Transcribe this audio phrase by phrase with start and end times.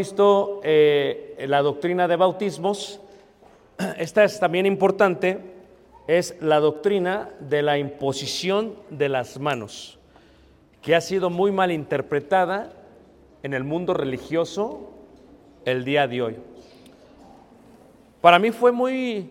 [0.00, 3.02] visto eh, la doctrina de bautismos.
[3.98, 5.38] Esta es también importante,
[6.06, 9.98] es la doctrina de la imposición de las manos,
[10.80, 12.72] que ha sido muy mal interpretada
[13.42, 14.90] en el mundo religioso
[15.66, 16.36] el día de hoy.
[18.22, 19.28] Para mí fue muy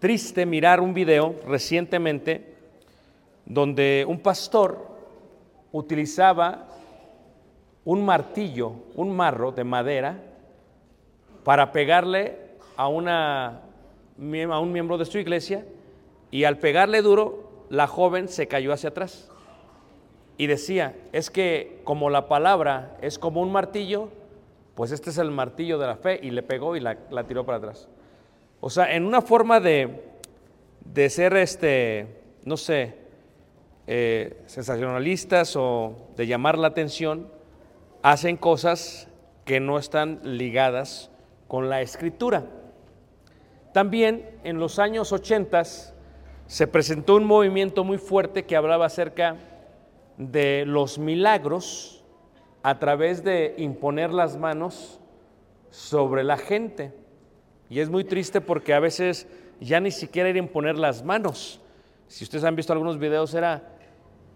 [0.00, 2.52] triste mirar un video recientemente
[3.44, 4.88] donde un pastor
[5.70, 6.66] utilizaba
[7.84, 10.22] un martillo, un marro de madera,
[11.44, 12.36] para pegarle
[12.76, 15.64] a, una, a un miembro de su iglesia
[16.30, 19.30] y al pegarle duro, la joven se cayó hacia atrás.
[20.36, 24.08] Y decía, es que como la palabra es como un martillo,
[24.74, 27.44] pues este es el martillo de la fe y le pegó y la, la tiró
[27.44, 27.88] para atrás.
[28.60, 30.02] O sea, en una forma de,
[30.84, 32.06] de ser, este,
[32.44, 32.94] no sé,
[33.86, 37.28] eh, sensacionalistas o de llamar la atención,
[38.02, 39.08] hacen cosas
[39.44, 41.10] que no están ligadas
[41.48, 42.46] con la escritura.
[43.72, 45.62] También en los años 80
[46.46, 49.36] se presentó un movimiento muy fuerte que hablaba acerca
[50.16, 52.04] de los milagros
[52.62, 55.00] a través de imponer las manos
[55.70, 56.92] sobre la gente.
[57.68, 59.28] Y es muy triste porque a veces
[59.60, 61.60] ya ni siquiera era imponer las manos.
[62.08, 63.62] Si ustedes han visto algunos videos, era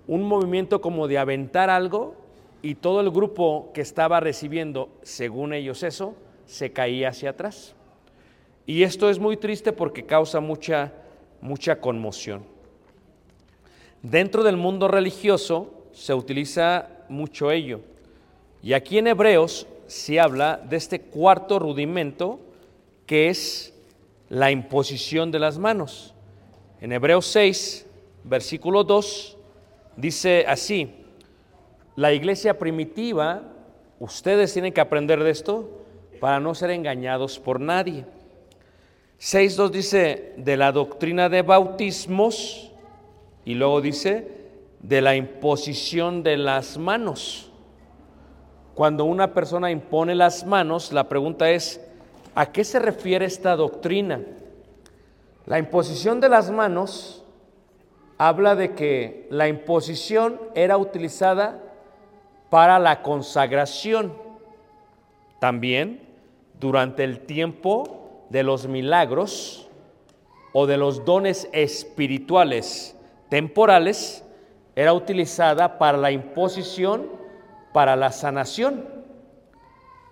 [0.07, 2.24] un movimiento como de aventar algo
[2.65, 6.15] y todo el grupo que estaba recibiendo, según ellos eso,
[6.47, 7.75] se caía hacia atrás.
[8.65, 10.91] Y esto es muy triste porque causa mucha,
[11.43, 12.43] mucha conmoción.
[14.01, 17.83] Dentro del mundo religioso se utiliza mucho ello.
[18.63, 22.41] Y aquí en Hebreos se habla de este cuarto rudimento
[23.05, 23.75] que es
[24.31, 26.15] la imposición de las manos.
[26.81, 27.85] En Hebreos 6,
[28.25, 29.37] versículo 2,
[29.99, 31.04] dice así,
[31.97, 33.43] la iglesia primitiva,
[34.01, 35.71] ustedes tienen que aprender de esto
[36.21, 38.05] para no ser engañados por nadie.
[39.21, 42.73] 6.2 dice de la doctrina de bautismos
[43.45, 44.29] y luego dice
[44.81, 47.51] de la imposición de las manos.
[48.75, 51.81] Cuando una persona impone las manos, la pregunta es,
[52.35, 54.21] ¿a qué se refiere esta doctrina?
[55.47, 57.25] La imposición de las manos
[58.19, 61.64] habla de que la imposición era utilizada
[62.55, 64.13] para la consagración.
[65.41, 66.01] También
[66.61, 69.69] durante el tiempo de los milagros
[70.53, 72.97] o de los dones espirituales
[73.29, 74.25] temporales,
[74.77, 77.09] era utilizada para la imposición,
[77.73, 78.89] para la sanación.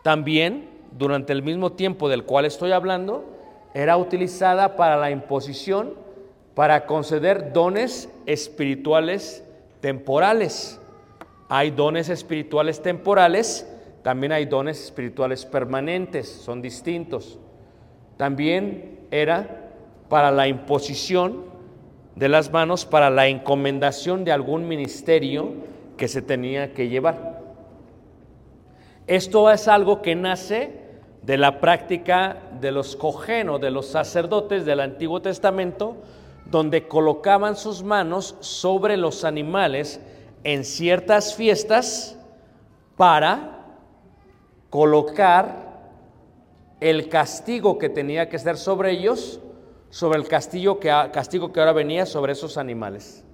[0.03, 0.69] También
[0.99, 3.25] durante el mismo tiempo del cual estoy hablando,
[3.73, 5.95] era utilizada para la imposición,
[6.57, 9.45] para conceder dones espirituales
[9.81, 10.82] temporales.
[11.55, 13.71] Hay dones espirituales temporales,
[14.03, 17.39] también hay dones espirituales permanentes, son distintos.
[18.17, 19.69] También era
[20.09, 21.45] para la imposición
[22.17, 25.53] de las manos, para la encomendación de algún ministerio
[25.99, 27.43] que se tenía que llevar.
[29.07, 30.73] Esto es algo que nace
[31.21, 35.97] de la práctica de los cogenos, de los sacerdotes del Antiguo Testamento,
[36.47, 40.01] donde colocaban sus manos sobre los animales
[40.45, 42.17] en ciertas fiestas
[42.97, 43.67] para
[44.71, 45.73] colocar
[46.81, 49.41] el castigo que tenía que ser sobre ellos,
[49.91, 53.25] sobre el castigo que, castigo que ahora venía sobre esos animales.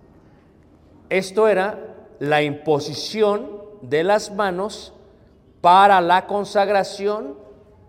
[1.08, 4.92] Esto era la imposición de las manos
[5.60, 7.36] para la consagración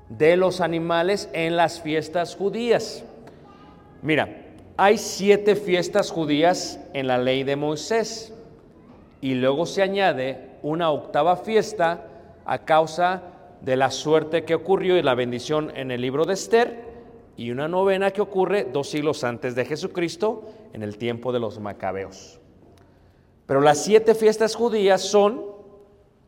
[0.08, 3.04] de los animales en las fiestas judías.
[4.02, 4.46] Mira,
[4.78, 8.34] hay siete fiestas judías en la ley de Moisés
[9.22, 12.06] y luego se añade una octava fiesta
[12.46, 13.24] a causa
[13.62, 16.90] de la suerte que ocurrió y la bendición en el libro de Esther
[17.36, 20.44] y una novena que ocurre dos siglos antes de Jesucristo
[20.74, 22.40] en el tiempo de los macabeos.
[23.46, 25.44] Pero las siete fiestas judías son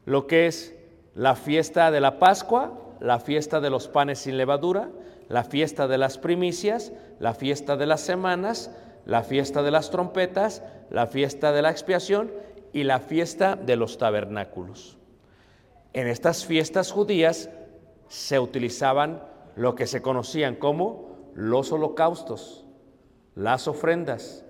[0.05, 0.75] lo que es
[1.13, 4.89] la fiesta de la Pascua, la fiesta de los panes sin levadura,
[5.27, 8.71] la fiesta de las primicias, la fiesta de las semanas,
[9.05, 12.31] la fiesta de las trompetas, la fiesta de la expiación
[12.73, 14.97] y la fiesta de los tabernáculos.
[15.93, 17.49] En estas fiestas judías
[18.07, 19.23] se utilizaban
[19.55, 22.65] lo que se conocían como los holocaustos,
[23.35, 24.45] las ofrendas,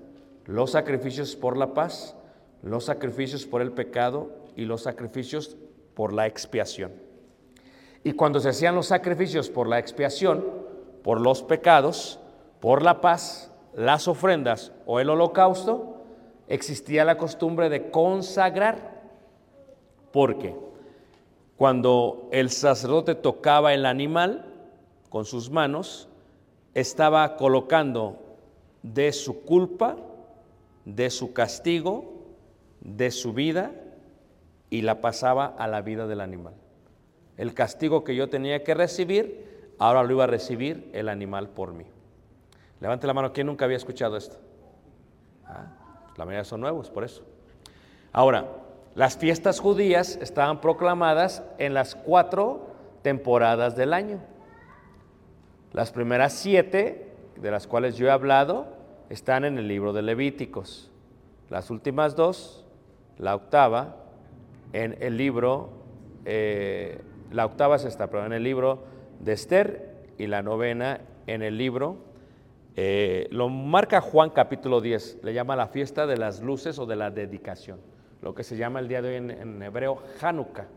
[0.46, 2.16] los sacrificios por la paz,
[2.62, 5.58] los sacrificios por el pecado y los sacrificios
[5.96, 6.92] por la expiación.
[8.04, 10.44] Y cuando se hacían los sacrificios por la expiación,
[11.04, 12.20] por los pecados,
[12.60, 15.91] por la paz, las ofrendas o el holocausto,
[16.52, 19.02] existía la costumbre de consagrar.
[20.12, 20.54] Porque
[21.56, 24.46] cuando el sacerdote tocaba el animal
[25.10, 26.10] con sus manos,
[26.74, 28.20] estaba colocando
[28.84, 29.96] de su culpa,
[30.84, 32.12] de su castigo,
[32.82, 33.72] de su vida
[34.70, 36.54] y la pasaba a la vida del animal.
[37.38, 41.74] El castigo que yo tenía que recibir, ahora lo iba a recibir el animal por
[41.74, 41.86] mí.
[42.82, 44.38] Levante la mano, ¿quién nunca había escuchado esto?
[45.46, 45.81] Ah,
[46.18, 47.24] la mayoría son nuevos, por eso.
[48.12, 48.46] Ahora,
[48.96, 52.68] las fiestas judías estaban proclamadas en las cuatro
[53.02, 54.20] temporadas del año.
[55.72, 58.68] Las primeras siete, de las cuales yo he hablado,
[59.10, 60.92] están en el libro de Levíticos.
[61.50, 62.66] Las últimas dos,
[63.18, 63.96] la octava
[64.74, 65.70] en el libro,
[66.26, 68.84] eh, la octava es esta, pero en el libro
[69.20, 71.98] de Esther y la novena en el libro,
[72.76, 76.96] eh, lo marca Juan capítulo 10, le llama la fiesta de las luces o de
[76.96, 77.80] la dedicación,
[78.22, 80.68] lo que se llama el día de hoy en, hebreo Hanukkah.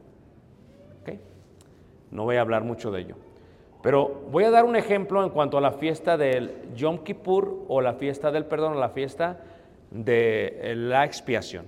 [2.11, 3.17] No voy a hablar mucho de ello.
[3.82, 7.81] Pero voy a dar un ejemplo en cuanto a la fiesta del Yom Kippur o
[7.81, 9.41] la fiesta del perdón o la fiesta
[9.91, 11.67] de la expiación.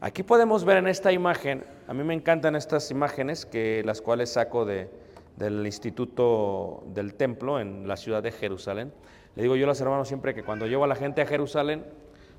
[0.00, 4.32] Aquí podemos ver en esta imagen, a mí me encantan estas imágenes, que las cuales
[4.32, 4.88] saco de,
[5.36, 8.92] del Instituto del Templo en la ciudad de Jerusalén.
[9.36, 11.84] Le digo yo a los hermanos siempre que cuando llevo a la gente a Jerusalén,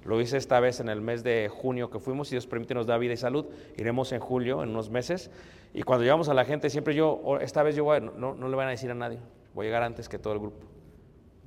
[0.05, 2.85] lo hice esta vez en el mes de junio que fuimos, si Dios permite nos
[2.85, 5.31] da vida y salud, iremos en julio, en unos meses,
[5.73, 8.55] y cuando llevamos a la gente, siempre yo, esta vez yo voy, no, no le
[8.55, 9.19] van a decir a nadie,
[9.53, 10.65] voy a llegar antes que todo el grupo.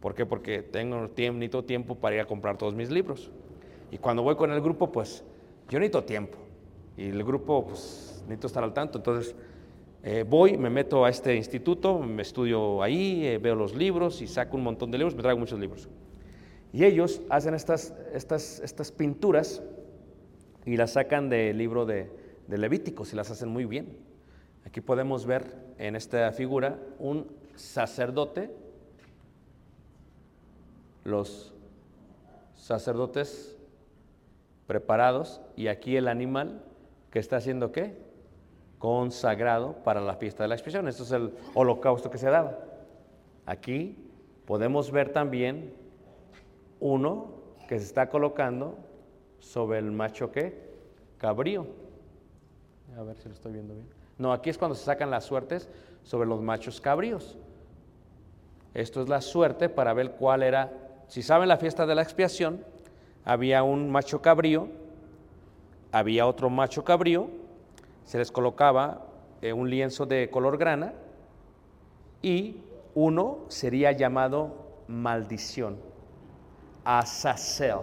[0.01, 0.27] ¿Por qué?
[0.27, 3.31] Porque tengo tiempo, necesito tiempo para ir a comprar todos mis libros.
[3.91, 5.25] Y cuando voy con el grupo, pues
[5.69, 6.39] yo necesito tiempo
[6.97, 8.99] y el grupo, pues necesito estar al tanto.
[8.99, 9.35] Entonces,
[10.03, 14.29] eh, voy, me meto a este instituto, me estudio ahí, eh, veo los libros y
[14.29, 15.89] saco un montón de libros, me traigo muchos libros.
[16.73, 19.63] Y ellos hacen estas, estas, estas pinturas
[20.65, 22.11] y las sacan del libro de,
[22.47, 23.97] de Levíticos y las hacen muy bien.
[24.65, 27.27] Aquí podemos ver en esta figura un
[27.57, 28.51] sacerdote,
[31.05, 31.55] los
[32.55, 33.57] sacerdotes
[34.67, 36.63] preparados y aquí el animal
[37.11, 38.08] que está haciendo qué?
[38.79, 40.89] Consagrado para la fiesta de la expiación.
[40.89, 42.59] Esto es el holocausto que se daba.
[43.47, 43.97] Aquí
[44.47, 45.75] podemos ver también
[46.81, 47.33] uno
[47.69, 48.77] que se está colocando
[49.41, 50.69] sobre el macho qué?
[51.19, 51.67] Cabrío.
[52.97, 53.89] A ver si lo estoy viendo bien.
[54.17, 55.69] No, aquí es cuando se sacan las suertes
[56.03, 57.37] sobre los machos cabríos.
[58.75, 60.73] Esto es la suerte para ver cuál era,
[61.09, 62.65] si saben la fiesta de la expiación,
[63.25, 64.69] había un macho cabrío,
[65.93, 67.29] había otro macho cabrío,
[68.09, 69.03] se les colocaba
[69.43, 70.95] eh, un lienzo de color grana
[72.23, 72.63] y
[72.95, 74.55] uno sería llamado
[74.89, 75.77] maldición,
[76.87, 77.81] Azazel,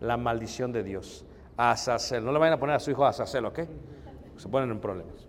[0.00, 1.24] la maldición de Dios.
[1.56, 2.24] Azazel.
[2.24, 3.60] No le vayan a poner a su hijo Azazel, ¿ok?
[4.38, 5.28] Se ponen en problemas.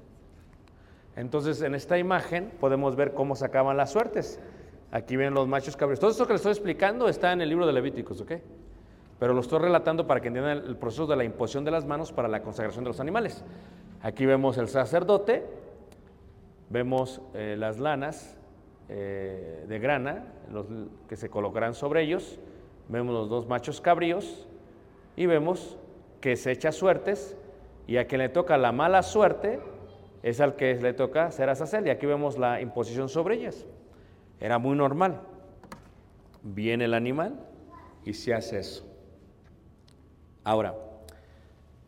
[1.16, 4.40] Entonces, en esta imagen podemos ver cómo sacaban las suertes.
[4.92, 6.00] Aquí ven los machos cabríos.
[6.00, 8.32] Todo esto que les estoy explicando está en el libro de Levíticos, ¿ok?
[9.20, 12.12] Pero lo estoy relatando para que entiendan el proceso de la imposición de las manos
[12.12, 13.44] para la consagración de los animales.
[14.02, 15.44] Aquí vemos el sacerdote,
[16.70, 18.38] vemos eh, las lanas
[18.88, 20.24] eh, de grana
[21.10, 22.40] que se colocarán sobre ellos,
[22.88, 24.48] vemos los dos machos cabríos
[25.18, 25.78] y vemos
[26.22, 27.38] que se echa suertes
[27.88, 29.60] y a quien le toca la mala suerte
[30.24, 33.66] es al que le toca ser asacer y aquí vemos la imposición sobre ellas.
[34.40, 35.22] Era muy normal.
[36.42, 37.38] Viene el animal
[38.06, 38.86] y se hace eso.
[40.44, 40.74] Ahora,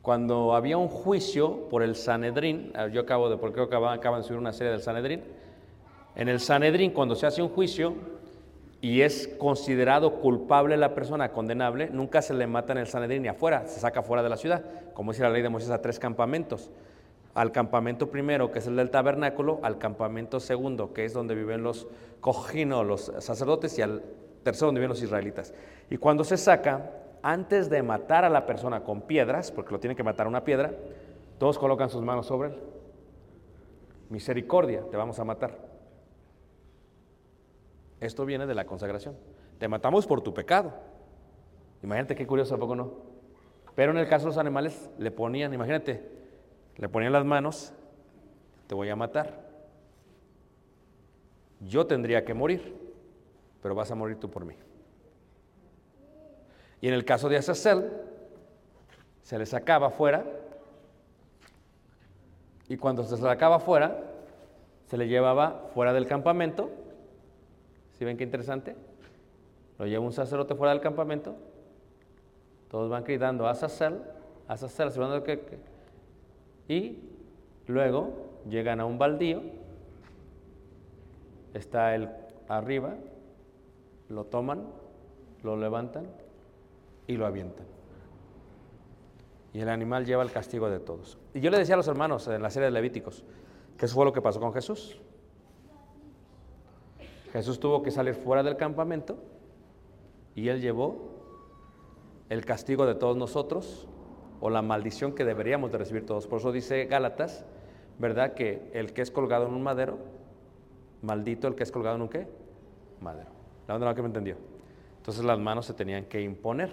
[0.01, 4.27] cuando había un juicio por el Sanedrín, ah, yo acabo de, porque acaban, acaban de
[4.27, 5.23] subir una serie del Sanedrín,
[6.15, 7.93] en el Sanedrín cuando se hace un juicio
[8.81, 13.27] y es considerado culpable la persona, condenable, nunca se le mata en el Sanedrín ni
[13.27, 15.99] afuera, se saca fuera de la ciudad, como dice la ley de Moisés, a tres
[15.99, 16.71] campamentos.
[17.33, 21.63] Al campamento primero, que es el del tabernáculo, al campamento segundo, que es donde viven
[21.63, 21.87] los
[22.19, 24.01] cojinos, los sacerdotes, y al
[24.43, 25.53] tercero, donde viven los israelitas.
[25.89, 26.91] Y cuando se saca,
[27.23, 30.73] antes de matar a la persona con piedras, porque lo tiene que matar una piedra,
[31.37, 32.55] todos colocan sus manos sobre él.
[34.09, 35.57] Misericordia, te vamos a matar.
[37.99, 39.15] Esto viene de la consagración.
[39.59, 40.73] Te matamos por tu pecado.
[41.83, 42.91] Imagínate qué curioso, ¿a poco no?
[43.75, 46.09] Pero en el caso de los animales le ponían, imagínate,
[46.77, 47.73] le ponían las manos,
[48.67, 49.49] te voy a matar.
[51.61, 52.75] Yo tendría que morir,
[53.61, 54.55] pero vas a morir tú por mí.
[56.81, 57.91] Y en el caso de Azazel,
[59.21, 60.25] se le sacaba fuera,
[62.67, 63.97] y cuando se sacaba fuera,
[64.87, 66.69] se le llevaba fuera del campamento.
[67.91, 68.75] ¿Sí ven qué interesante?
[69.77, 71.35] Lo lleva un sacerdote fuera del campamento,
[72.69, 74.01] todos van gritando Azazel,
[74.47, 74.89] Azazel,
[76.67, 76.99] y
[77.67, 78.13] luego
[78.49, 79.41] llegan a un baldío,
[81.53, 82.09] está él
[82.47, 82.95] arriba,
[84.09, 84.65] lo toman,
[85.43, 86.07] lo levantan
[87.07, 87.65] y lo avientan.
[89.53, 91.17] Y el animal lleva el castigo de todos.
[91.33, 93.23] Y yo le decía a los hermanos en la serie de Levíticos
[93.77, 95.01] que fue lo que pasó con Jesús.
[97.33, 99.17] Jesús tuvo que salir fuera del campamento
[100.35, 101.09] y él llevó
[102.29, 103.87] el castigo de todos nosotros
[104.39, 106.27] o la maldición que deberíamos de recibir todos.
[106.27, 107.45] Por eso dice Gálatas,
[107.99, 108.33] ¿verdad?
[108.33, 109.97] Que el que es colgado en un madero,
[111.01, 112.27] maldito el que es colgado en un qué?
[112.99, 113.31] Madero.
[113.67, 114.50] La onda que me entendió.
[115.01, 116.69] Entonces las manos se tenían que imponer.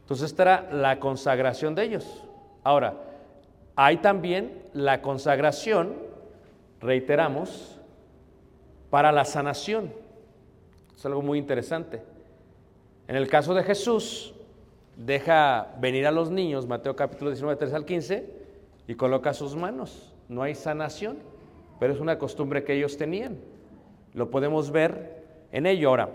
[0.00, 2.24] Entonces esta era la consagración de ellos.
[2.64, 2.94] Ahora,
[3.76, 5.92] hay también la consagración,
[6.80, 7.78] reiteramos,
[8.88, 9.92] para la sanación.
[10.96, 12.02] Es algo muy interesante.
[13.08, 14.32] En el caso de Jesús,
[14.96, 18.30] deja venir a los niños, Mateo capítulo 19, 3 al 15,
[18.88, 20.14] y coloca sus manos.
[20.30, 21.18] No hay sanación,
[21.78, 23.36] pero es una costumbre que ellos tenían.
[24.14, 25.90] Lo podemos ver en ello.
[25.90, 26.08] Ahora,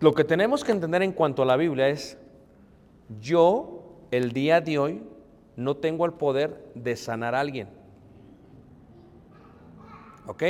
[0.00, 2.16] lo que tenemos que entender en cuanto a la Biblia es,
[3.20, 5.02] yo el día de hoy
[5.56, 7.68] no tengo el poder de sanar a alguien.
[10.26, 10.44] ¿Ok?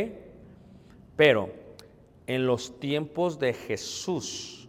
[1.17, 1.51] Pero
[2.27, 4.69] en los tiempos de Jesús,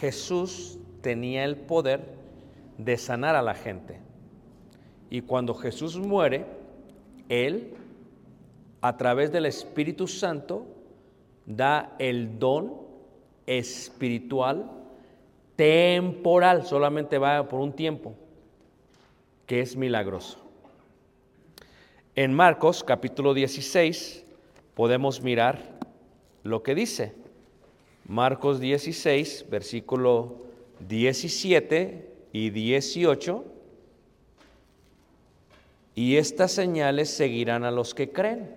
[0.00, 2.14] Jesús tenía el poder
[2.78, 4.00] de sanar a la gente.
[5.10, 6.46] Y cuando Jesús muere,
[7.28, 7.74] Él,
[8.80, 10.66] a través del Espíritu Santo,
[11.46, 12.83] da el don
[13.46, 14.70] espiritual
[15.56, 18.14] temporal, solamente va por un tiempo,
[19.46, 20.38] que es milagroso.
[22.16, 24.24] En Marcos capítulo 16
[24.74, 25.58] podemos mirar
[26.42, 27.12] lo que dice.
[28.06, 30.42] Marcos 16, versículo
[30.80, 33.44] 17 y 18.
[35.96, 38.54] Y estas señales seguirán a los que creen.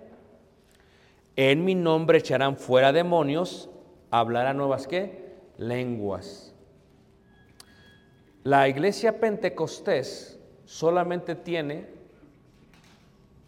[1.36, 3.70] En mi nombre echarán fuera demonios,
[4.10, 5.36] hablarán nuevas qué?
[5.56, 6.54] Lenguas.
[8.44, 11.88] La iglesia pentecostés solamente tiene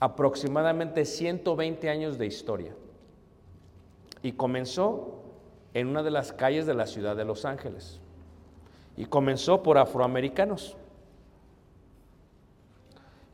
[0.00, 2.74] aproximadamente 120 años de historia
[4.22, 5.22] y comenzó
[5.74, 8.00] en una de las calles de la ciudad de Los Ángeles
[8.96, 10.76] y comenzó por afroamericanos.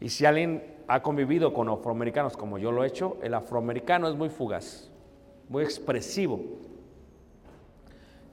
[0.00, 4.14] Y si alguien ha convivido con afroamericanos como yo lo he hecho, el afroamericano es
[4.14, 4.90] muy fugaz,
[5.48, 6.40] muy expresivo.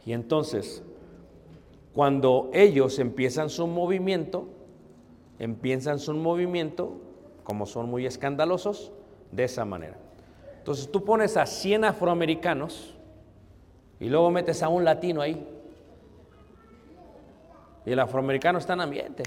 [0.06, 0.84] Y entonces,
[1.94, 4.48] cuando ellos empiezan su movimiento,
[5.40, 6.94] empiezan su movimiento,
[7.44, 8.92] como son muy escandalosos,
[9.32, 9.98] de esa manera.
[10.60, 12.96] Entonces tú pones a 100 afroamericanos
[14.00, 15.48] y luego metes a un latino ahí.
[17.86, 19.24] Y el afroamericano está en ambiente.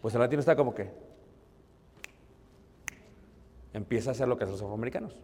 [0.00, 0.90] Pues el latino está como que
[3.74, 5.16] empieza a hacer lo que hacen los afroamericanos.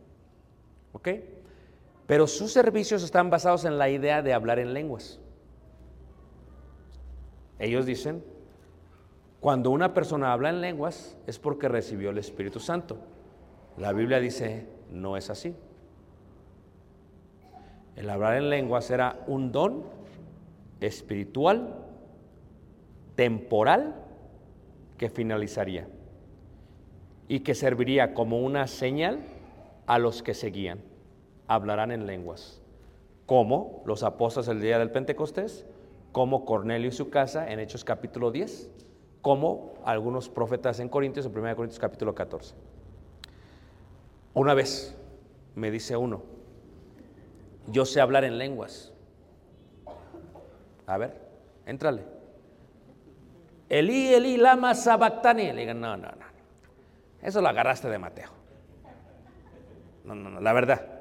[0.93, 1.09] ¿Ok?
[2.07, 5.21] Pero sus servicios están basados en la idea de hablar en lenguas.
[7.59, 8.23] Ellos dicen,
[9.41, 12.99] cuando una persona habla en lenguas es porque recibió el Espíritu Santo.
[13.79, 15.55] La Biblia dice, no es así.
[17.97, 19.85] El hablar en lenguas era un don
[20.81, 21.75] espiritual,
[23.15, 23.95] temporal,
[24.99, 25.89] que finalizaría
[27.29, 29.21] y que serviría como una señal
[29.87, 30.81] a los que seguían.
[31.47, 32.61] Hablarán en lenguas,
[33.27, 35.67] como los apóstoles el día del Pentecostés,
[36.13, 38.71] como Cornelio y su casa en Hechos capítulo 10,
[39.21, 42.55] como algunos profetas en Corintios, en 1 Corintios capítulo 14.
[44.35, 44.97] Una vez
[45.55, 46.23] me dice uno,
[47.69, 48.93] yo sé hablar en lenguas.
[50.87, 51.21] A ver,
[51.67, 52.05] éntrale.
[53.69, 55.53] Elí, Elí, lama sabactani.
[55.53, 56.25] Le digo, no, no, no.
[57.23, 58.29] Eso lo agarraste de Mateo.
[60.05, 60.94] No, no, no, la verdad.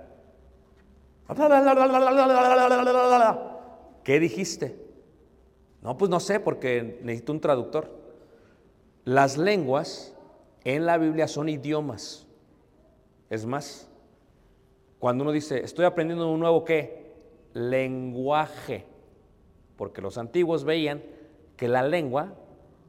[4.03, 4.83] ¿Qué dijiste?
[5.81, 7.89] No, pues no sé, porque necesito un traductor.
[9.05, 10.15] Las lenguas
[10.63, 12.25] en la Biblia son idiomas.
[13.29, 13.89] Es más,
[14.99, 17.13] cuando uno dice, estoy aprendiendo un nuevo qué?
[17.53, 18.85] Lenguaje.
[19.75, 21.03] Porque los antiguos veían
[21.57, 22.33] que la lengua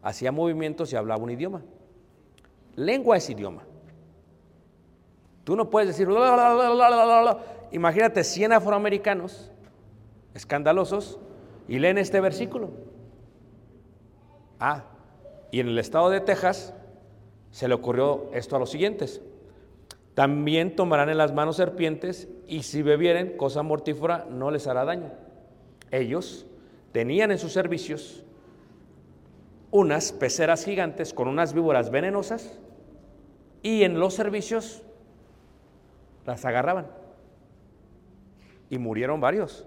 [0.03, 1.63] hacía movimientos y hablaba un idioma.
[2.77, 3.65] Lengua es idioma.
[5.45, 6.09] Tú no puedes decir.
[7.75, 9.51] Imagínate 100 afroamericanos
[10.33, 11.19] escandalosos
[11.69, 12.71] y leen este versículo.
[14.61, 14.85] Ah,
[15.51, 16.73] y en el estado de Texas
[17.51, 19.21] se le ocurrió esto a los siguientes.
[20.15, 25.11] También tomarán en las manos serpientes y si bebieren cosa mortífera no les hará daño.
[25.91, 26.47] Ellos
[26.93, 28.25] tenían en sus servicios
[29.73, 32.57] unas peceras gigantes con unas víboras venenosas
[33.63, 34.83] y en los servicios
[36.25, 36.87] las agarraban.
[38.75, 39.65] Y murieron varios.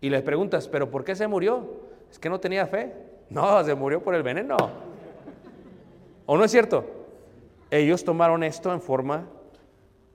[0.00, 1.82] Y les preguntas, ¿pero por qué se murió?
[2.10, 2.94] Es que no tenía fe.
[3.28, 4.56] No, se murió por el veneno.
[6.24, 6.86] ¿O no es cierto?
[7.70, 9.26] Ellos tomaron esto en forma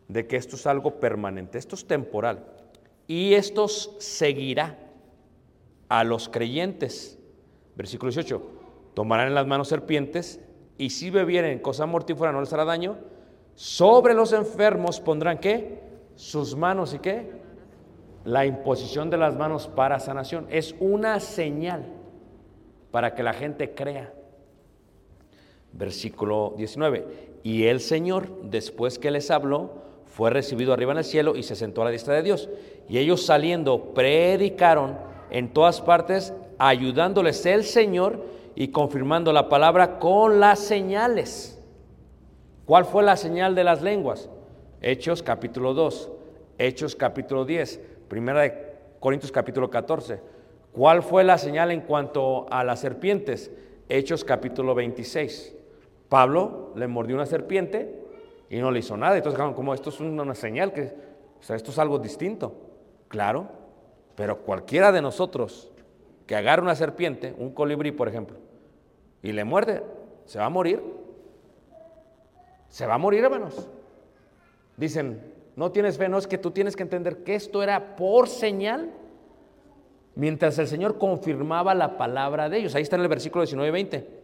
[0.08, 2.44] de que esto es algo permanente, esto es temporal.
[3.06, 4.80] Y esto seguirá
[5.90, 7.20] a los creyentes.
[7.76, 8.42] Versículo 18.
[8.96, 10.40] Tomarán en las manos serpientes
[10.80, 12.98] y si bebieren cosa mortífera no les hará daño.
[13.54, 15.84] Sobre los enfermos pondrán qué?
[16.16, 17.43] Sus manos y qué?
[18.26, 20.48] La imposición de las manos para sanación.
[20.50, 21.86] Es una señal
[22.92, 24.14] para que la gente crea.
[25.74, 27.34] Versículo 19.
[27.44, 31.56] Y el Señor, después que les habló, fue recibido arriba en el cielo y se
[31.56, 32.50] sentó a la diestra de Dios.
[32.88, 34.96] Y ellos saliendo predicaron
[35.30, 38.24] en todas partes, ayudándoles el Señor
[38.56, 41.60] y confirmando la palabra con las señales.
[42.66, 44.30] ¿Cuál fue la señal de las lenguas?
[44.82, 46.12] Hechos capítulo 2,
[46.58, 47.82] Hechos capítulo 10,
[48.14, 50.22] Primera de Corintios capítulo 14.
[50.72, 53.50] ¿Cuál fue la señal en cuanto a las serpientes?
[53.90, 55.56] Hechos capítulo 26.
[56.10, 58.04] Pablo le mordió una serpiente
[58.52, 59.18] y no le hizo nada.
[59.18, 60.94] Entonces, como esto es una señal, que,
[61.40, 62.56] o sea, esto es algo distinto.
[63.08, 63.48] Claro,
[64.14, 65.72] pero cualquiera de nosotros
[66.28, 68.38] que agarre una serpiente, un colibrí, por ejemplo,
[69.24, 69.82] y le muerde,
[70.26, 70.84] se va a morir.
[72.70, 73.68] Se va a morir, hermanos.
[74.78, 78.28] Dicen, no tienes fe, no es que tú tienes que entender que esto era por
[78.28, 78.92] señal,
[80.16, 82.76] mientras el Señor confirmaba la palabra de ellos.
[82.76, 84.24] Ahí está en el versículo 19 y 20.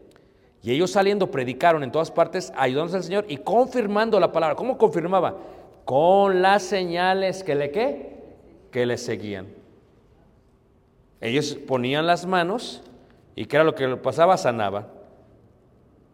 [0.62, 4.56] Y ellos saliendo predicaron en todas partes, ayudándose al Señor y confirmando la palabra.
[4.56, 5.38] ¿Cómo confirmaba?
[5.86, 8.20] Con las señales que le qué?
[8.72, 9.48] Que le seguían.
[11.22, 12.82] Ellos ponían las manos
[13.36, 14.88] y que era lo que pasaba, sanaba.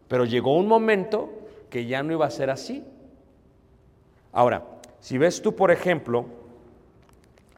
[0.08, 1.30] Pero llegó un momento
[1.69, 2.84] que ya no iba a ser así.
[4.32, 4.63] Ahora,
[5.06, 6.26] si ves tú, por ejemplo,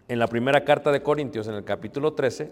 [0.10, 2.50] en la primera carta de Corintios, en el capítulo 13,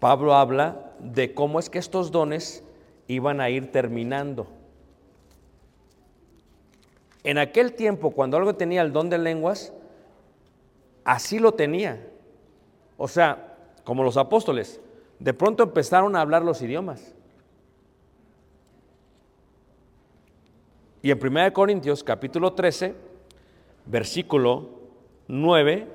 [0.00, 2.62] Pablo habla de cómo es que estos dones
[3.08, 4.48] iban a ir terminando.
[7.24, 9.72] En aquel tiempo, cuando algo tenía el don de lenguas,
[11.04, 12.06] así lo tenía.
[12.98, 14.78] O sea, como los apóstoles,
[15.20, 17.14] de pronto empezaron a hablar los idiomas.
[21.00, 23.10] Y en 1 Corintios capítulo 13,
[23.86, 24.70] versículo
[25.28, 25.86] 9,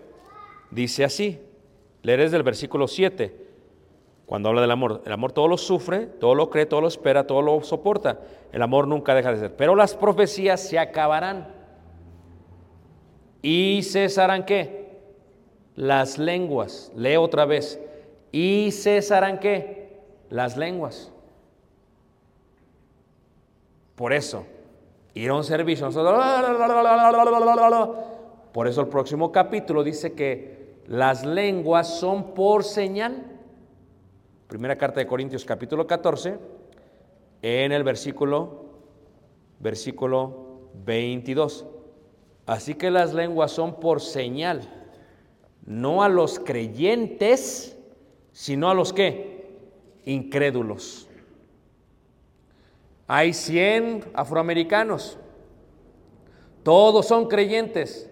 [0.72, 1.40] dice así,
[2.02, 3.48] leeré del versículo 7,
[4.26, 5.02] cuando habla del amor.
[5.06, 8.20] El amor todo lo sufre, todo lo cree, todo lo espera, todo lo soporta.
[8.52, 9.56] El amor nunca deja de ser.
[9.56, 11.48] Pero las profecías se acabarán.
[13.42, 15.00] ¿Y cesarán qué?
[15.76, 16.92] Las lenguas.
[16.96, 17.80] Lee otra vez.
[18.30, 20.02] y cesarán qué?
[20.30, 21.12] Las lenguas.
[23.96, 24.46] Por eso,
[25.18, 25.90] ir un servicio.
[28.54, 33.26] Por eso el próximo capítulo dice que las lenguas son por señal.
[34.48, 36.38] Primera carta de Corintios capítulo 14,
[37.42, 38.66] en el versículo,
[39.60, 41.66] versículo 22.
[42.46, 44.62] Así que las lenguas son por señal,
[45.66, 47.78] no a los creyentes,
[48.32, 49.50] sino a los que?
[50.06, 51.07] Incrédulos.
[53.08, 55.18] Hay 100 afroamericanos,
[56.64, 58.10] todos son creyentes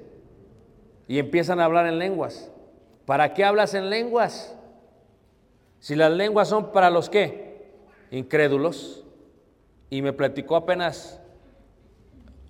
[1.10, 2.50] y empiezan a hablar en lenguas.
[3.06, 4.56] ¿Para qué hablas en lenguas?
[5.80, 7.68] Si las lenguas son para los qué?
[8.12, 9.04] Incrédulos.
[9.90, 11.22] Y me platicó apenas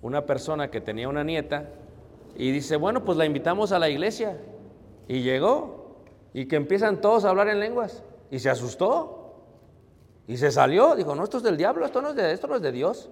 [0.00, 1.68] una persona que tenía una nieta
[2.36, 4.38] y dice, bueno, pues la invitamos a la iglesia.
[5.08, 8.04] Y llegó y que empiezan todos a hablar en lenguas.
[8.30, 9.25] Y se asustó.
[10.28, 10.94] Y se salió.
[10.94, 13.10] Dijo, no, esto es del diablo, esto no es de, esto no es de Dios.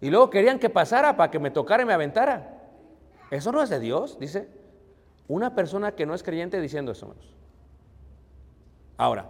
[0.00, 2.58] Y luego querían que pasara para que me tocara y me aventara.
[3.30, 4.48] Eso no es de Dios, dice.
[5.28, 7.14] Una persona que no es creyente diciendo eso.
[8.96, 9.26] Ahora,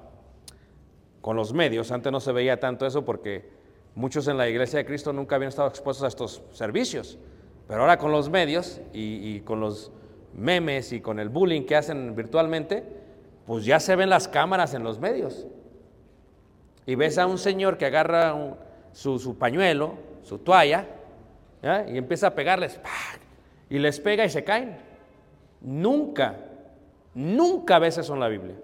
[1.20, 3.50] con los medios, antes no se veía tanto eso porque
[3.94, 7.18] muchos en la iglesia de Cristo nunca habían estado expuestos a estos servicios.
[7.68, 9.92] Pero ahora con los medios y, y con los
[10.34, 12.82] memes y con el bullying que hacen virtualmente,
[13.46, 15.46] pues ya se ven las cámaras en los medios.
[16.90, 18.34] Y ves a un señor que agarra
[18.90, 20.88] su, pañuelo, su toalla,
[21.86, 22.80] y empieza a pegarles,
[23.68, 24.76] y les pega y se caen.
[25.60, 26.34] Nunca,
[27.14, 28.56] nunca ves eso en la Biblia.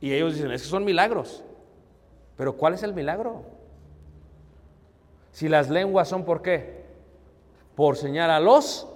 [0.00, 1.44] Y ellos dicen, es que son milagros.
[2.36, 3.44] Pero ¿cuál es el milagro?
[5.30, 6.86] Si las lenguas son por qué?
[7.76, 8.88] Por señal a los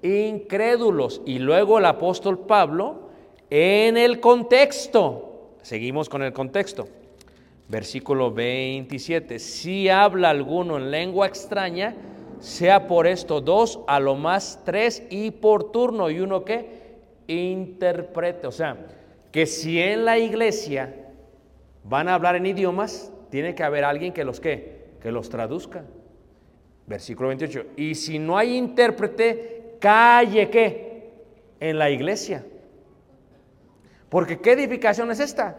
[0.00, 1.20] incrédulos.
[1.26, 3.10] Y luego el apóstol Pablo,
[3.50, 5.26] en el contexto,
[5.66, 6.86] seguimos con el contexto.
[7.68, 9.40] Versículo 27.
[9.40, 11.96] Si habla alguno en lengua extraña,
[12.38, 16.08] sea por esto dos, a lo más tres y por turno.
[16.08, 16.68] Y uno que
[17.26, 18.46] interprete.
[18.46, 18.76] O sea,
[19.32, 20.94] que si en la iglesia
[21.82, 25.82] van a hablar en idiomas, tiene que haber alguien que los que, que los traduzca.
[26.86, 27.64] Versículo 28.
[27.76, 31.10] Y si no hay intérprete, calle que
[31.58, 32.44] en la iglesia.
[34.08, 35.56] Porque ¿qué edificación es esta?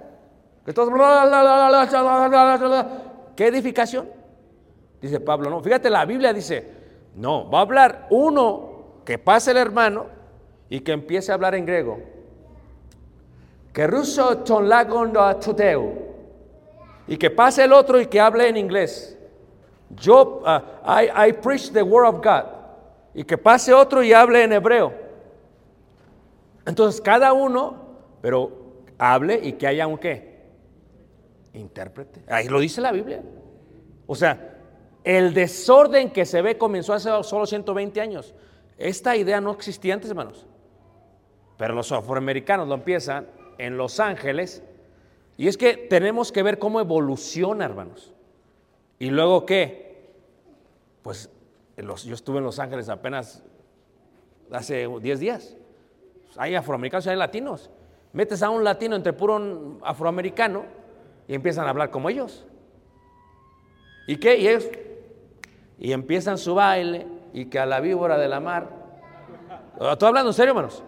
[3.36, 4.10] ¿Qué edificación?
[5.02, 5.62] Dice Pablo, no.
[5.62, 6.70] Fíjate, la Biblia dice,
[7.16, 10.08] no, va a hablar uno que pase el hermano
[10.70, 12.00] y que empiece a hablar en griego.
[13.72, 14.70] Que ruso ton.
[17.08, 19.18] Y que pase el otro y que hable en inglés.
[19.92, 20.64] Yo, ah,
[21.02, 22.44] I, I preach the word of God.
[23.14, 24.94] Y que pase otro y hable en hebreo.
[26.66, 27.87] Entonces, cada uno,
[28.22, 30.38] pero hable y que haya un qué?
[31.54, 32.24] Intérprete.
[32.28, 33.22] Ahí lo dice la Biblia.
[34.06, 34.56] O sea,
[35.04, 38.34] el desorden que se ve comenzó hace solo 120 años.
[38.78, 40.46] Esta idea no existía antes, hermanos.
[41.58, 43.28] Pero los afroamericanos lo empiezan
[43.58, 44.62] en Los Ángeles.
[45.38, 48.14] Y es que tenemos que ver cómo evoluciona, hermanos.
[49.00, 50.12] Y luego qué?
[51.02, 51.30] Pues
[51.78, 53.44] los- yo estuve en Los Ángeles apenas
[54.52, 55.56] hace 10 días.
[56.38, 57.70] Hay afroamericanos y hay latinos.
[58.14, 60.64] Metes a un latino entre puro afroamericano
[61.28, 62.46] y empiezan a hablar como ellos.
[64.08, 64.38] ¿Y qué?
[64.38, 64.68] Y ellos.
[65.80, 68.70] Y empiezan su baile y que a la víbora de la mar.
[69.80, 70.84] Estoy hablando en serio, hermanos.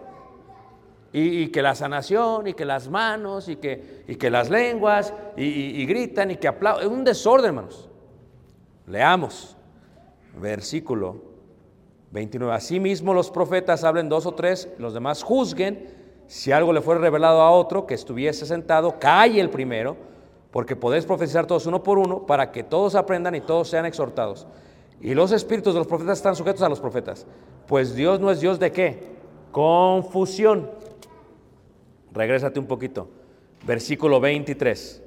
[1.12, 5.42] Y, que la sanación, y que las manos, y que, y que las lenguas, y,
[5.44, 6.86] y- y gritan, y que aplauden.
[6.86, 7.88] Es un desorden, hermanos.
[8.86, 9.56] Leamos.
[10.40, 11.16] Versículo
[12.12, 12.54] 29.
[12.54, 15.99] Asimismo los profetas hablen dos o tres, los demás juzguen.
[16.30, 19.96] Si algo le fuera revelado a otro que estuviese sentado, calle el primero,
[20.52, 24.46] porque podéis profetizar todos uno por uno, para que todos aprendan y todos sean exhortados.
[25.00, 27.26] Y los espíritus de los profetas están sujetos a los profetas.
[27.66, 29.08] Pues Dios no es Dios de qué?
[29.50, 30.70] Confusión.
[32.12, 33.08] Regrésate un poquito.
[33.66, 35.02] Versículo 23.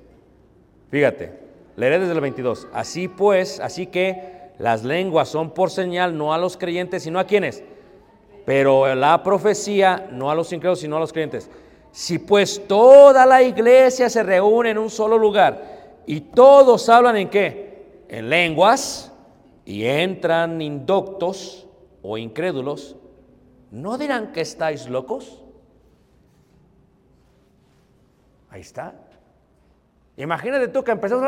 [0.92, 1.40] Fíjate,
[1.78, 2.68] leeré desde el 22.
[2.74, 7.24] Así pues, así que las lenguas son por señal no a los creyentes, sino a
[7.24, 7.64] quienes.
[8.46, 11.50] Pero la profecía no a los incrédulos, sino a los creyentes.
[11.92, 17.30] Si pues toda la iglesia se reúne en un solo lugar y todos hablan en
[17.30, 18.04] qué?
[18.10, 19.12] En lenguas
[19.64, 21.68] y entran indoctos
[22.02, 22.96] o incrédulos,
[23.72, 25.42] ¿no dirán que estáis locos?
[28.50, 28.94] Ahí está.
[30.18, 31.22] Imagínate tú que empezó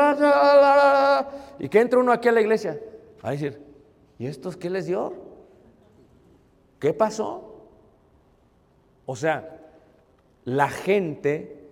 [1.58, 2.78] y que entra uno aquí a la iglesia.
[3.22, 3.60] A decir,
[4.18, 5.25] ¿y estos qué les dio?
[6.78, 7.56] ¿Qué pasó?
[9.06, 9.60] O sea,
[10.44, 11.64] la gente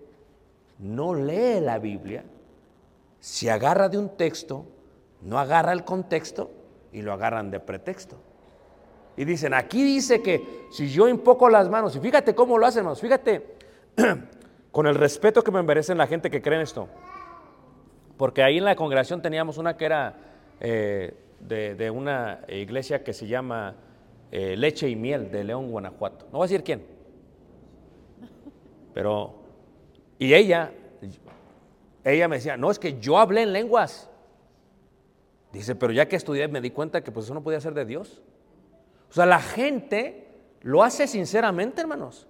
[0.79, 2.23] no lee la Biblia,
[3.19, 4.65] se agarra de un texto,
[5.21, 6.51] no agarra el contexto
[6.91, 8.17] y lo agarran de pretexto.
[9.17, 12.79] Y dicen, aquí dice que si yo impoco las manos, y fíjate cómo lo hacen,
[12.79, 13.55] hermanos, fíjate
[14.71, 16.87] con el respeto que me merecen la gente que cree en esto.
[18.17, 20.15] Porque ahí en la congregación teníamos una que era
[20.59, 23.75] eh, de, de una iglesia que se llama
[24.37, 26.25] eh, Leche y Miel de León, Guanajuato.
[26.25, 26.83] No voy a decir quién.
[28.93, 29.33] Pero,
[30.19, 30.71] y ella,
[32.03, 34.09] ella me decía, no, es que yo hablé en lenguas.
[35.53, 37.85] Dice, pero ya que estudié me di cuenta que pues eso no podía ser de
[37.85, 38.21] Dios.
[39.09, 40.27] O sea, la gente
[40.61, 42.27] lo hace sinceramente, hermanos.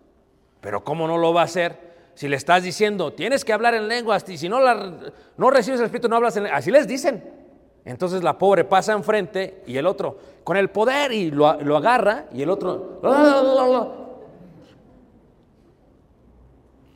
[0.61, 1.95] Pero ¿cómo no lo va a hacer?
[2.13, 5.79] Si le estás diciendo, tienes que hablar en lenguas, y si no, la- no recibes
[5.79, 6.59] el Espíritu, no hablas en lenguas.
[6.59, 7.44] Así les dicen.
[7.85, 12.25] Entonces la pobre pasa enfrente y el otro, con el poder, y lo, lo agarra,
[12.33, 12.99] y el otro...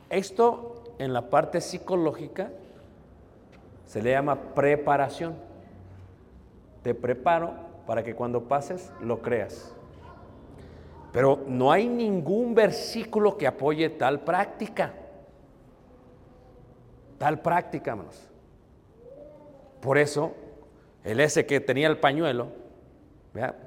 [0.10, 2.50] Esto en la parte psicológica
[3.86, 5.36] se le llama preparación.
[6.82, 7.54] Te preparo
[7.86, 9.74] para que cuando pases lo creas.
[11.12, 14.94] Pero no hay ningún versículo que apoye tal práctica.
[17.18, 18.28] Tal práctica, hermanos.
[19.82, 20.34] Por eso,
[21.10, 22.48] el ese que tenía el pañuelo,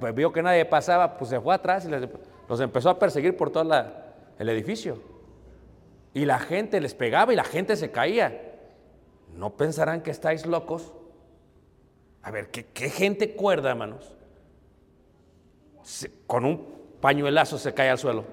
[0.01, 1.89] pues vio que nadie pasaba, pues se fue atrás y
[2.49, 3.71] los empezó a perseguir por todo
[4.39, 5.01] el edificio.
[6.15, 8.53] Y la gente les pegaba y la gente se caía.
[9.35, 10.93] ¿No pensarán que estáis locos?
[12.23, 14.15] A ver, ¿qué, gente cuerda, hermanos?
[16.27, 16.67] Con un
[17.01, 18.25] pañuelazo se cae al suelo.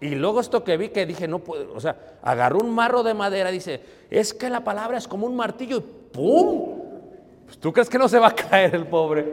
[0.00, 3.14] Y luego esto que vi que dije, no puedo, o sea, agarró un marro de
[3.14, 6.77] madera, dice, es que la palabra es como un martillo y ¡pum!
[7.48, 9.24] Pues, ¿Tú crees que no se va a caer el pobre?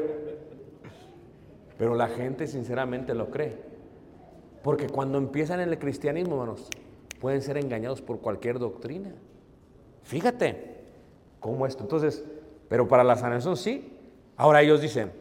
[1.78, 3.58] Pero la gente sinceramente lo cree.
[4.64, 6.70] Porque cuando empiezan en el cristianismo, hermanos,
[7.20, 9.12] pueden ser engañados por cualquier doctrina.
[10.04, 10.78] Fíjate
[11.42, 11.84] cómo esto.
[11.84, 12.24] Entonces,
[12.70, 13.92] pero para la sanación sí.
[14.38, 15.12] Ahora ellos dicen,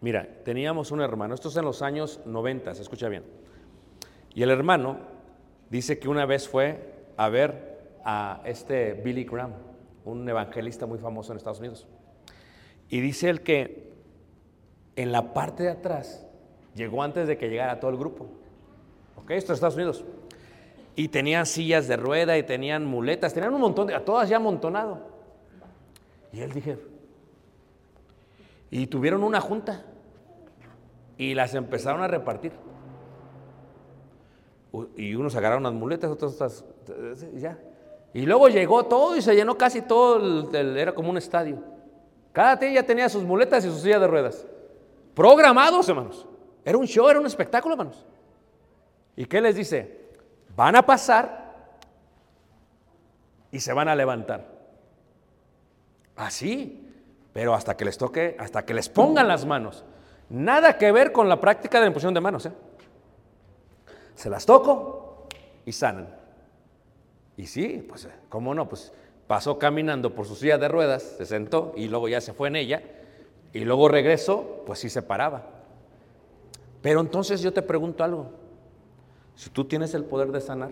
[0.00, 3.24] mira, teníamos un hermano, esto es en los años 90, se escucha bien.
[4.34, 5.00] Y el hermano
[5.68, 9.52] dice que una vez fue a ver a este Billy Graham,
[10.04, 11.86] un evangelista muy famoso en Estados Unidos.
[12.88, 13.92] Y dice él que
[14.96, 16.24] en la parte de atrás
[16.74, 18.26] llegó antes de que llegara todo el grupo.
[19.16, 19.30] ¿Ok?
[19.30, 20.04] Esto es Estados Unidos.
[20.96, 24.36] Y tenían sillas de rueda y tenían muletas, tenían un montón de, a todas ya
[24.36, 25.00] amontonado.
[26.32, 26.78] Y él dije,
[28.70, 29.84] y tuvieron una junta
[31.16, 32.52] y las empezaron a repartir.
[34.96, 36.64] Y unos agarraron las muletas, otros otras,
[37.34, 37.58] y ya.
[38.14, 40.16] Y luego llegó todo y se llenó casi todo,
[40.56, 41.58] el- era como un estadio.
[42.32, 44.46] Cada quien ya tenía sus muletas y sus sillas de ruedas.
[45.14, 46.26] Programados, hermanos.
[46.64, 48.06] Era un show, era un espectáculo, hermanos.
[49.16, 50.10] ¿Y qué les dice?
[50.56, 51.52] Van a pasar
[53.50, 54.46] y se van a levantar.
[56.16, 56.88] Así,
[57.32, 59.84] pero hasta que les toque, hasta que les pongan las manos.
[60.30, 62.46] Nada que ver con la práctica de la imposición de manos.
[62.46, 62.52] ¿eh?
[64.14, 65.26] Se las toco
[65.66, 66.08] y sanan.
[67.36, 68.68] Y sí, pues, ¿cómo no?
[68.68, 68.92] Pues
[69.26, 72.56] pasó caminando por su silla de ruedas, se sentó y luego ya se fue en
[72.56, 72.82] ella.
[73.52, 75.46] Y luego regresó, pues sí se paraba.
[76.82, 78.30] Pero entonces yo te pregunto algo.
[79.34, 80.70] Si tú tienes el poder de sanar,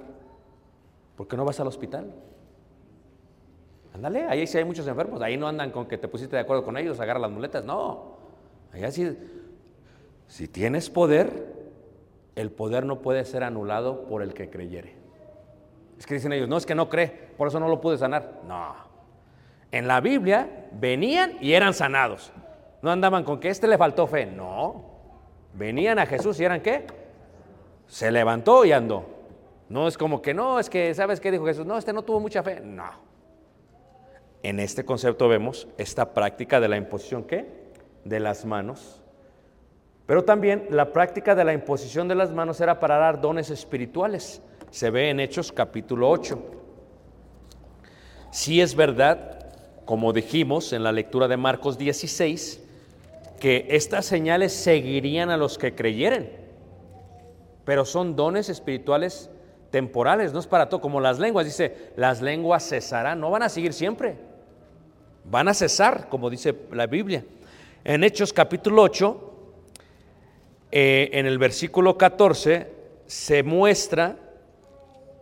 [1.16, 2.12] ¿por qué no vas al hospital?
[3.94, 6.64] Ándale, ahí sí hay muchos enfermos, ahí no andan con que te pusiste de acuerdo
[6.64, 8.16] con ellos, agarra las muletas, no.
[8.72, 9.16] Allá sí,
[10.28, 11.52] si tienes poder,
[12.36, 15.01] el poder no puede ser anulado por el que creyere.
[16.02, 18.40] Es que dicen ellos, no, es que no cree, por eso no lo pude sanar.
[18.44, 18.74] No.
[19.70, 22.32] En la Biblia venían y eran sanados.
[22.82, 24.84] No andaban con que este le faltó fe, no.
[25.54, 26.88] Venían a Jesús y eran qué?
[27.86, 29.06] Se levantó y andó.
[29.68, 31.64] No es como que no, es que, ¿sabes qué dijo Jesús?
[31.64, 32.58] No, este no tuvo mucha fe.
[32.58, 32.90] No.
[34.42, 37.46] En este concepto vemos esta práctica de la imposición, ¿qué?
[38.04, 39.00] De las manos.
[40.06, 44.42] Pero también la práctica de la imposición de las manos era para dar dones espirituales.
[44.72, 46.42] Se ve en Hechos capítulo 8.
[48.30, 49.52] Sí es verdad,
[49.84, 52.58] como dijimos en la lectura de Marcos 16,
[53.38, 56.32] que estas señales seguirían a los que creyeren,
[57.66, 59.28] pero son dones espirituales
[59.70, 63.50] temporales, no es para todo, como las lenguas, dice, las lenguas cesarán, no van a
[63.50, 64.16] seguir siempre,
[65.26, 67.26] van a cesar, como dice la Biblia.
[67.84, 69.34] En Hechos capítulo 8,
[70.70, 72.72] eh, en el versículo 14,
[73.06, 74.16] se muestra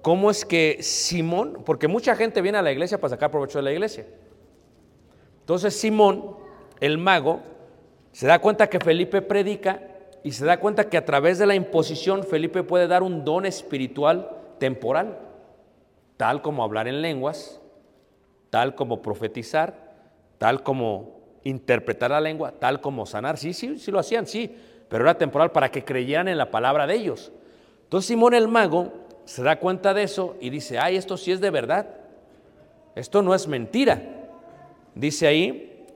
[0.03, 3.65] cómo es que Simón, porque mucha gente viene a la iglesia para sacar provecho de
[3.65, 4.07] la iglesia.
[5.41, 6.37] Entonces Simón,
[6.81, 7.41] el mago,
[8.13, 9.83] se da cuenta que Felipe predica
[10.23, 13.47] y se da cuenta que a través de la imposición Felipe puede dar un don
[13.47, 15.19] espiritual temporal,
[16.17, 17.61] tal como hablar en lenguas,
[18.51, 19.91] tal como profetizar,
[20.39, 23.39] tal como interpretar la lengua, tal como sanar.
[23.39, 24.55] Sí, sí, sí lo hacían, sí,
[24.89, 27.33] pero era temporal para que creyeran en la palabra de ellos.
[27.85, 28.93] Entonces Simón el mago
[29.31, 31.87] se da cuenta de eso y dice, ay, esto sí es de verdad,
[32.97, 34.03] esto no es mentira.
[34.97, 35.87] Dice ahí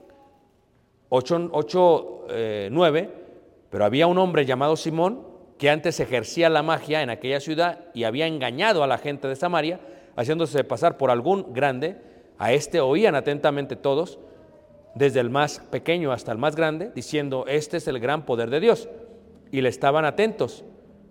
[1.09, 3.09] 8, 8 eh, 9,
[3.69, 8.05] pero había un hombre llamado Simón que antes ejercía la magia en aquella ciudad y
[8.05, 9.81] había engañado a la gente de Samaria,
[10.15, 11.97] haciéndose pasar por algún grande.
[12.37, 14.17] A este oían atentamente todos,
[14.93, 18.61] desde el más pequeño hasta el más grande, diciendo, este es el gran poder de
[18.61, 18.87] Dios.
[19.51, 20.63] Y le estaban atentos,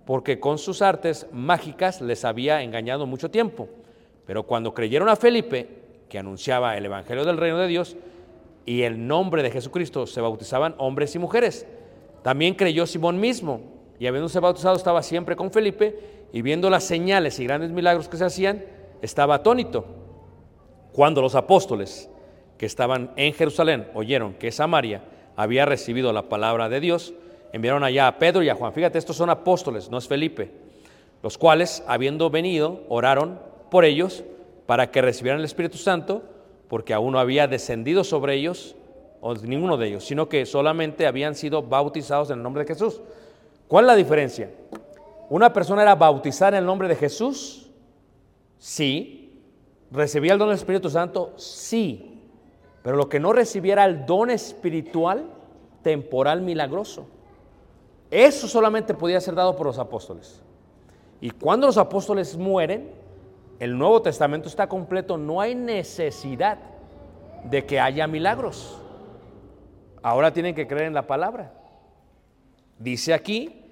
[0.06, 3.68] porque con sus artes mágicas les había engañado mucho tiempo.
[4.26, 5.68] Pero cuando creyeron a Felipe,
[6.08, 7.96] que anunciaba el Evangelio del Reino de Dios,
[8.66, 11.66] y el nombre de Jesucristo se bautizaban hombres y mujeres.
[12.22, 13.60] También creyó Simón mismo,
[13.98, 15.98] y habiéndose bautizado estaba siempre con Felipe,
[16.32, 18.64] y viendo las señales y grandes milagros que se hacían,
[19.02, 19.84] estaba atónito.
[20.92, 22.08] Cuando los apóstoles
[22.58, 25.04] que estaban en Jerusalén oyeron que Samaria
[25.36, 27.14] había recibido la palabra de Dios,
[27.54, 28.72] enviaron allá a Pedro y a Juan.
[28.72, 30.50] Fíjate, estos son apóstoles, no es Felipe,
[31.22, 33.38] los cuales, habiendo venido, oraron
[33.70, 34.24] por ellos
[34.66, 36.24] para que recibieran el Espíritu Santo,
[36.66, 38.74] porque aún no había descendido sobre ellos,
[39.20, 43.00] o ninguno de ellos, sino que solamente habían sido bautizados en el nombre de Jesús.
[43.68, 44.50] ¿Cuál es la diferencia?
[45.30, 47.70] Una persona era bautizada en el nombre de Jesús,
[48.58, 49.32] sí.
[49.92, 51.34] ¿Recibía el don del Espíritu Santo?
[51.36, 52.20] Sí.
[52.82, 55.26] Pero lo que no recibiera el don espiritual,
[55.84, 57.06] temporal, milagroso.
[58.14, 60.40] Eso solamente podía ser dado por los apóstoles.
[61.20, 62.92] Y cuando los apóstoles mueren,
[63.58, 66.58] el Nuevo Testamento está completo, no hay necesidad
[67.42, 68.78] de que haya milagros.
[70.00, 71.54] Ahora tienen que creer en la palabra.
[72.78, 73.64] Dice aquí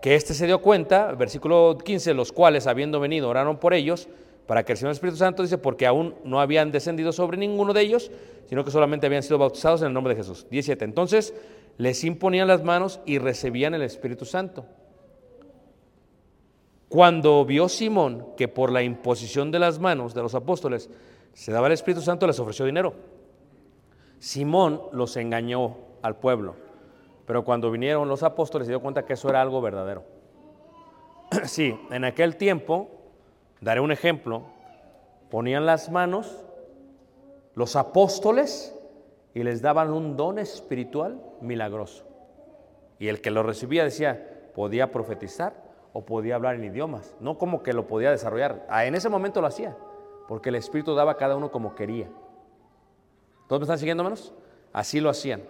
[0.00, 4.08] que este se dio cuenta, versículo 15, los cuales habiendo venido oraron por ellos
[4.46, 7.80] para que el Señor Espíritu Santo dice, porque aún no habían descendido sobre ninguno de
[7.80, 8.12] ellos,
[8.48, 10.46] sino que solamente habían sido bautizados en el nombre de Jesús.
[10.50, 10.84] 17.
[10.84, 11.34] Entonces
[11.78, 14.66] les imponían las manos y recibían el Espíritu Santo.
[16.88, 20.90] Cuando vio Simón que por la imposición de las manos de los apóstoles
[21.32, 22.94] se daba el Espíritu Santo, les ofreció dinero.
[24.18, 26.54] Simón los engañó al pueblo,
[27.26, 30.04] pero cuando vinieron los apóstoles se dio cuenta que eso era algo verdadero.
[31.46, 32.90] Sí, en aquel tiempo,
[33.60, 34.42] daré un ejemplo,
[35.30, 36.44] ponían las manos
[37.54, 38.74] los apóstoles
[39.34, 42.04] y les daban un don espiritual milagroso.
[42.98, 45.54] Y el que lo recibía decía, podía profetizar
[45.92, 48.66] o podía hablar en idiomas, no como que lo podía desarrollar.
[48.68, 49.76] Ah, En ese momento lo hacía,
[50.28, 52.08] porque el Espíritu daba a cada uno como quería.
[53.48, 54.32] ¿Todos me están siguiendo, hermanos?
[54.72, 55.42] Así lo hacían.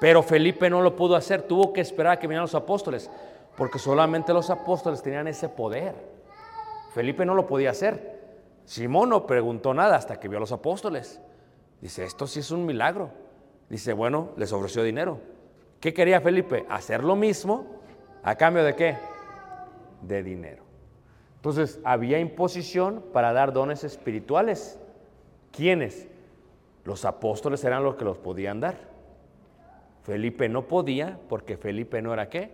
[0.00, 3.10] Pero Felipe no lo pudo hacer, tuvo que esperar a que vinieran los apóstoles,
[3.56, 5.94] porque solamente los apóstoles tenían ese poder.
[6.92, 8.18] Felipe no lo podía hacer.
[8.64, 11.20] Simón no preguntó nada hasta que vio a los apóstoles.
[11.80, 13.10] Dice, esto sí es un milagro.
[13.68, 15.20] Dice, bueno, les ofreció dinero.
[15.80, 16.66] ¿Qué quería Felipe?
[16.68, 17.66] Hacer lo mismo
[18.22, 18.96] a cambio de qué?
[20.02, 20.64] De dinero.
[21.36, 24.78] Entonces, había imposición para dar dones espirituales.
[25.52, 26.08] ¿Quiénes?
[26.84, 28.76] Los apóstoles eran los que los podían dar.
[30.02, 32.50] Felipe no podía porque Felipe no era qué?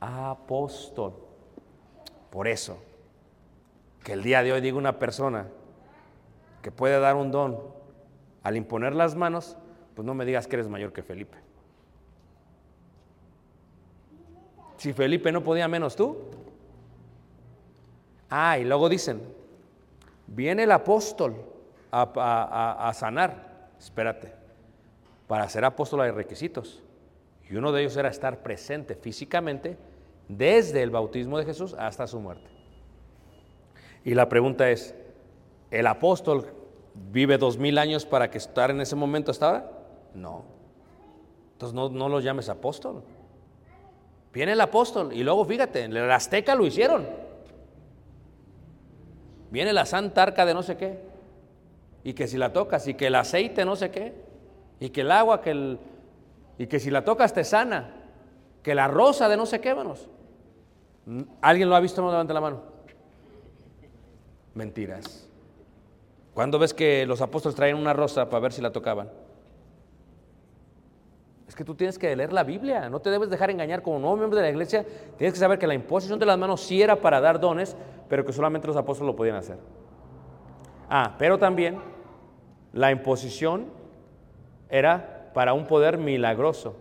[0.00, 1.14] Apóstol.
[2.30, 2.78] Por eso,
[4.02, 5.46] que el día de hoy diga una persona
[6.62, 7.58] que puede dar un don
[8.44, 9.56] al imponer las manos,
[9.94, 11.38] pues no me digas que eres mayor que Felipe.
[14.76, 16.18] Si Felipe no podía menos tú.
[18.28, 19.22] Ah, y luego dicen,
[20.26, 21.36] viene el apóstol
[21.90, 23.70] a, sanar.
[23.78, 24.32] Espérate,
[25.26, 26.82] para ser apóstol hay requisitos.
[27.48, 29.78] Y uno de ellos era estar presente físicamente
[30.28, 32.50] desde el bautismo de Jesús hasta su muerte.
[34.04, 34.94] Y la pregunta es,
[35.70, 36.63] ¿el apóstol
[36.94, 39.70] vive dos mil años para que estar en ese momento hasta ahora?
[40.14, 40.44] No.
[41.52, 43.02] Entonces no, no lo llames apóstol.
[44.32, 47.06] Viene el apóstol y luego fíjate, en el Azteca lo hicieron.
[49.50, 50.98] Viene la santa arca de no sé qué.
[52.02, 54.12] Y que si la tocas, y que el aceite no sé qué.
[54.80, 55.78] Y que el agua, que el,
[56.58, 57.94] y que si la tocas te sana.
[58.64, 60.08] Que la rosa de no sé qué, hermanos.
[61.40, 62.02] ¿Alguien lo ha visto?
[62.02, 62.62] No levante la mano.
[64.54, 65.28] Mentiras.
[66.34, 69.08] ¿Cuándo ves que los apóstoles traían una rosa para ver si la tocaban?
[71.46, 74.16] Es que tú tienes que leer la Biblia, no te debes dejar engañar como nuevo
[74.16, 74.84] miembro de la iglesia.
[75.16, 77.76] Tienes que saber que la imposición de las manos sí era para dar dones,
[78.08, 79.58] pero que solamente los apóstoles lo podían hacer.
[80.90, 81.78] Ah, pero también
[82.72, 83.66] la imposición
[84.68, 86.74] era para un poder milagroso.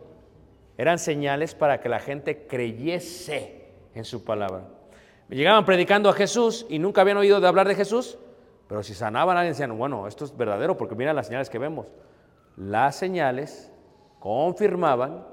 [0.80, 4.64] Eran señales para que la gente creyese en su palabra.
[5.30, 8.18] Llegaban predicando a Jesús y nunca habían oído hablar de Jesús,
[8.74, 11.60] pero si sanaban a alguien decían, bueno, esto es verdadero porque mira las señales que
[11.60, 11.86] vemos.
[12.58, 13.72] Las señales
[14.18, 15.28] confirmaban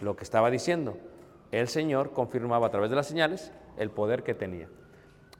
[0.00, 0.96] lo que estaba diciendo.
[1.50, 4.68] El Señor confirmaba a través de las señales el poder que tenía.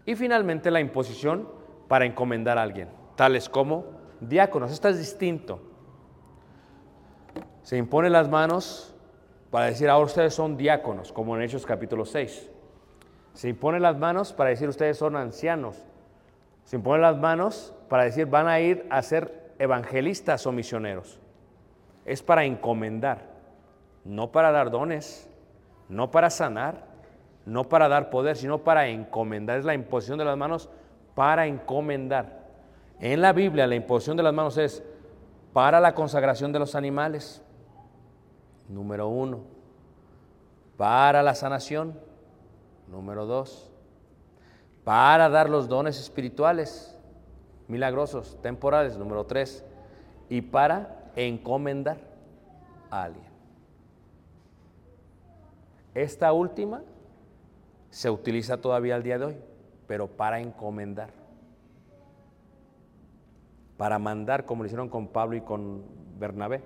[0.06, 1.48] Y finalmente la imposición
[1.86, 4.72] para encomendar a alguien, tales como diáconos.
[4.72, 5.60] Esto es distinto.
[7.62, 8.92] Se impone las manos
[9.52, 12.50] para decir, ahora ustedes son diáconos, como en Hechos capítulo 6.
[13.34, 15.84] Se impone las manos para decir, ustedes son ancianos.
[16.66, 21.20] Se impone las manos para decir, van a ir a ser evangelistas o misioneros.
[22.04, 23.22] Es para encomendar,
[24.04, 25.30] no para dar dones,
[25.88, 26.84] no para sanar,
[27.44, 29.58] no para dar poder, sino para encomendar.
[29.58, 30.68] Es la imposición de las manos
[31.14, 32.46] para encomendar.
[32.98, 34.82] En la Biblia la imposición de las manos es
[35.52, 37.42] para la consagración de los animales,
[38.68, 39.42] número uno.
[40.76, 41.98] Para la sanación,
[42.88, 43.70] número dos.
[44.86, 46.96] Para dar los dones espirituales,
[47.66, 49.64] milagrosos, temporales, número tres.
[50.28, 51.96] Y para encomendar
[52.88, 53.26] a alguien.
[55.92, 56.82] Esta última
[57.90, 59.36] se utiliza todavía al día de hoy,
[59.88, 61.10] pero para encomendar.
[63.76, 65.82] Para mandar, como lo hicieron con Pablo y con
[66.16, 66.62] Bernabé.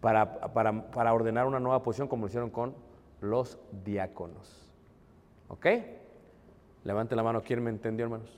[0.00, 2.72] Para, para, para ordenar una nueva posición, como lo hicieron con
[3.20, 4.72] los diáconos.
[5.48, 5.66] ¿Ok?
[6.84, 8.30] Levante la mano, ¿quién me entendió, hermanos?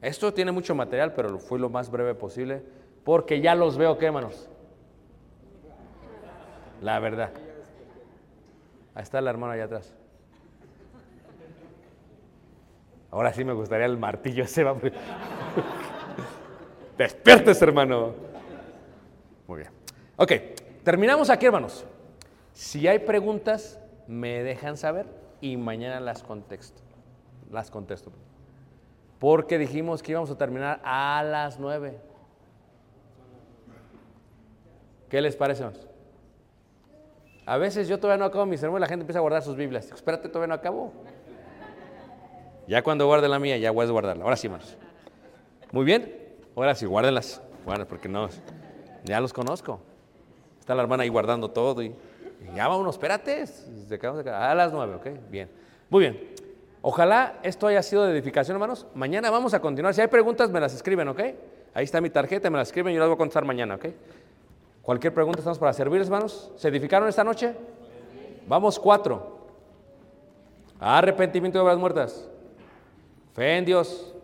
[0.00, 2.62] Esto tiene mucho material, pero fue lo más breve posible,
[3.04, 4.48] porque ya los veo, ¿qué, hermanos?
[6.82, 7.30] La verdad.
[8.94, 9.94] Ahí está el hermano allá atrás.
[13.10, 14.64] Ahora sí me gustaría el martillo ese.
[16.98, 18.14] Despiertes, hermano.
[19.46, 19.70] Muy bien.
[20.16, 20.32] Ok,
[20.84, 21.86] terminamos aquí, hermanos.
[22.52, 25.06] Si hay preguntas, me dejan saber
[25.40, 26.82] y mañana las contesto.
[27.50, 28.12] Las contesto.
[29.18, 31.98] Porque dijimos que íbamos a terminar a las nueve.
[35.08, 35.62] ¿Qué les parece?
[35.62, 35.88] Hermanos?
[37.46, 39.56] A veces yo todavía no acabo mi sermón y la gente empieza a guardar sus
[39.56, 39.90] Biblias.
[39.90, 40.92] Espérate, todavía no acabo.
[42.66, 44.22] Ya cuando guarde la mía, ya voy a guardarla.
[44.22, 44.76] Ahora sí, hermanos.
[45.72, 46.14] Muy bien.
[46.54, 47.40] Ahora sí, guárdenlas.
[47.64, 48.28] Bueno, porque no,
[49.04, 49.80] ya los conozco.
[50.60, 51.94] Está la hermana ahí guardando todo y
[52.54, 53.46] ya vámonos, espérate.
[53.46, 55.06] se de- A las nueve, ¿ok?
[55.30, 55.50] Bien.
[55.90, 56.34] Muy bien.
[56.82, 58.86] Ojalá esto haya sido de edificación, hermanos.
[58.94, 59.94] Mañana vamos a continuar.
[59.94, 61.20] Si hay preguntas, me las escriben, ¿ok?
[61.74, 63.86] Ahí está mi tarjeta, me las escriben yo las voy a contestar mañana, ¿ok?
[64.82, 66.52] Cualquier pregunta estamos para servir, hermanos.
[66.56, 67.54] ¿Se edificaron esta noche?
[68.46, 69.38] Vamos cuatro.
[70.80, 72.28] Arrepentimiento de obras muertas.
[73.34, 74.14] Fe en Dios.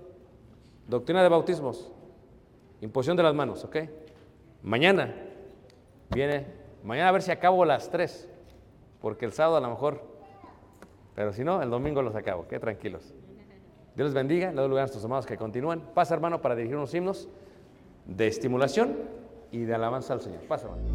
[0.89, 1.91] Doctrina de bautismos.
[2.81, 3.77] Imposición de las manos, ¿ok?
[4.63, 5.15] Mañana
[6.11, 6.54] viene.
[6.85, 8.29] Mañana a ver si acabo las tres.
[9.01, 10.03] Porque el sábado a lo mejor.
[11.15, 12.47] Pero si no, el domingo los acabo.
[12.47, 13.15] Qué tranquilos.
[13.97, 14.51] Dios les bendiga.
[14.51, 15.81] Le doy lugar a nuestros amados que continúan.
[15.95, 17.29] Pasa, hermano, para dirigir unos himnos
[18.07, 18.97] de estimulación
[19.51, 20.43] y de alabanza al Señor.
[20.43, 20.94] Pasa, hermano.